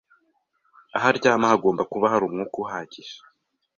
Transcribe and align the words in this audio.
aho 0.95 1.05
aryama 1.11 1.51
hagomba 1.51 1.81
kuba 1.91 2.11
hari 2.11 2.23
umwuka 2.25 2.55
uhagije 2.63 3.15